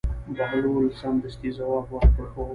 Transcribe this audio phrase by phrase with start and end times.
[0.35, 2.43] بهلول سمدستي ځواب ورکړ: هو.